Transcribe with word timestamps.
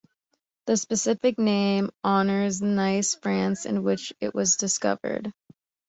The 0.65 0.77
specific 0.77 1.37
name 1.37 1.91
honors 2.03 2.59
Nice, 2.59 3.13
France, 3.13 3.67
in 3.67 3.83
which 3.83 4.13
it 4.19 4.33
was 4.33 4.55
discovered. 4.55 5.31